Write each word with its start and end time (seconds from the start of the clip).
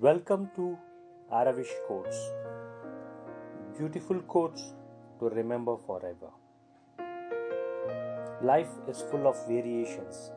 Welcome 0.00 0.50
to 0.56 0.76
Aravish 1.32 1.70
Quotes. 1.86 2.16
Beautiful 3.78 4.18
quotes 4.22 4.74
to 5.20 5.28
remember 5.28 5.76
forever. 5.86 6.30
Life 8.42 8.70
is 8.88 9.02
full 9.02 9.28
of 9.28 9.46
variations, 9.46 10.32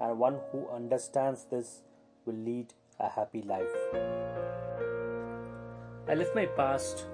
and 0.00 0.18
one 0.18 0.38
who 0.50 0.66
understands 0.74 1.44
this 1.50 1.82
will 2.24 2.36
lead 2.36 2.72
a 3.00 3.10
happy 3.10 3.42
life. 3.42 3.76
I 6.08 6.14
left 6.14 6.34
my 6.34 6.46
past, 6.46 7.04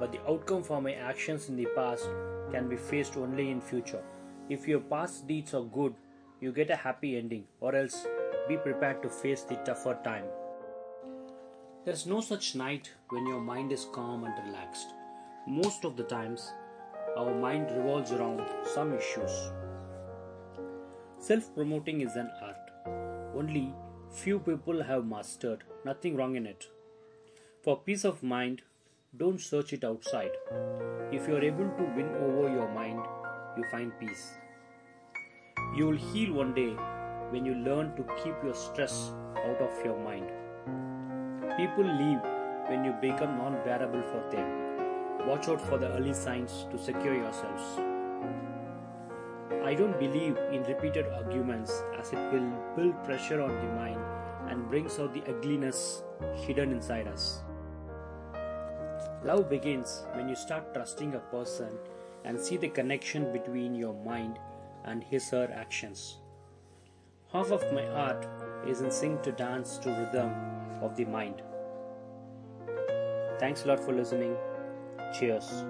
but 0.00 0.10
the 0.10 0.20
outcome 0.28 0.64
for 0.64 0.82
my 0.82 0.94
actions 0.94 1.48
in 1.48 1.54
the 1.54 1.68
past 1.76 2.08
can 2.50 2.68
be 2.68 2.76
faced 2.76 3.16
only 3.16 3.52
in 3.52 3.60
future. 3.60 4.02
If 4.48 4.66
your 4.66 4.80
past 4.80 5.28
deeds 5.28 5.54
are 5.54 5.62
good, 5.62 5.94
you 6.40 6.50
get 6.50 6.70
a 6.70 6.76
happy 6.76 7.16
ending, 7.16 7.44
or 7.60 7.76
else 7.76 8.04
be 8.48 8.56
prepared 8.56 9.00
to 9.04 9.08
face 9.08 9.42
the 9.42 9.54
tougher 9.58 9.96
time. 10.02 10.24
There's 11.82 12.04
no 12.04 12.20
such 12.20 12.54
night 12.54 12.90
when 13.08 13.26
your 13.26 13.40
mind 13.40 13.72
is 13.72 13.86
calm 13.90 14.24
and 14.24 14.34
relaxed. 14.46 14.92
Most 15.46 15.86
of 15.86 15.96
the 15.96 16.02
times, 16.02 16.52
our 17.16 17.34
mind 17.34 17.70
revolves 17.74 18.12
around 18.12 18.42
some 18.74 18.92
issues. 18.92 19.30
Self 21.18 21.54
promoting 21.54 22.02
is 22.02 22.16
an 22.16 22.30
art. 22.42 23.34
Only 23.34 23.72
few 24.10 24.40
people 24.40 24.82
have 24.82 25.06
mastered, 25.06 25.64
nothing 25.86 26.16
wrong 26.16 26.36
in 26.36 26.46
it. 26.46 26.66
For 27.62 27.78
peace 27.78 28.04
of 28.04 28.22
mind, 28.22 28.60
don't 29.16 29.40
search 29.40 29.72
it 29.72 29.82
outside. 29.82 30.32
If 31.10 31.26
you 31.26 31.36
are 31.36 31.42
able 31.42 31.70
to 31.78 31.92
win 31.96 32.14
over 32.26 32.52
your 32.52 32.70
mind, 32.74 33.02
you 33.56 33.64
find 33.70 33.98
peace. 33.98 34.34
You 35.74 35.86
will 35.86 35.96
heal 36.12 36.34
one 36.34 36.52
day 36.52 36.74
when 37.30 37.46
you 37.46 37.54
learn 37.54 37.96
to 37.96 38.02
keep 38.22 38.34
your 38.44 38.54
stress 38.54 39.12
out 39.46 39.62
of 39.62 39.82
your 39.82 39.98
mind. 39.98 40.30
People 41.56 41.84
leave 41.84 42.20
when 42.68 42.84
you 42.84 42.92
become 43.00 43.36
non 43.36 43.54
bearable 43.64 44.02
for 44.02 44.22
them. 44.30 45.26
Watch 45.26 45.48
out 45.48 45.60
for 45.60 45.78
the 45.78 45.88
early 45.88 46.14
signs 46.14 46.66
to 46.70 46.78
secure 46.78 47.14
yourselves. 47.14 47.80
I 49.64 49.74
don't 49.74 49.98
believe 49.98 50.36
in 50.52 50.62
repeated 50.62 51.06
arguments 51.06 51.82
as 51.98 52.12
it 52.12 52.32
will 52.32 52.50
build 52.76 53.02
pressure 53.04 53.42
on 53.42 53.54
the 53.54 53.72
mind 53.74 54.00
and 54.48 54.68
brings 54.68 54.98
out 54.98 55.12
the 55.12 55.24
ugliness 55.28 56.02
hidden 56.36 56.70
inside 56.72 57.08
us. 57.08 57.42
Love 59.24 59.50
begins 59.50 60.04
when 60.14 60.28
you 60.28 60.36
start 60.36 60.72
trusting 60.72 61.14
a 61.14 61.18
person 61.18 61.76
and 62.24 62.40
see 62.40 62.56
the 62.56 62.68
connection 62.68 63.32
between 63.32 63.74
your 63.74 63.94
mind 64.04 64.38
and 64.84 65.02
his 65.04 65.28
her 65.30 65.50
actions. 65.54 66.18
Half 67.32 67.50
of 67.50 67.72
my 67.72 67.86
art 67.88 68.26
is 68.66 68.80
in 68.80 68.90
sync 68.90 69.22
to 69.22 69.32
dance 69.32 69.78
to 69.78 69.90
rhythm 69.90 70.32
of 70.82 70.96
the 70.96 71.04
mind. 71.04 71.42
Thanks 73.38 73.64
a 73.64 73.68
lot 73.68 73.80
for 73.80 73.92
listening. 73.92 74.36
Cheers. 75.18 75.64